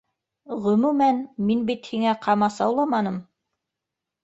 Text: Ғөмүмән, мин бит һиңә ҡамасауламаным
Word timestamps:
Ғөмүмән, 0.61 1.19
мин 1.51 1.61
бит 1.69 1.91
һиңә 1.91 2.17
ҡамасауламаным 2.25 3.23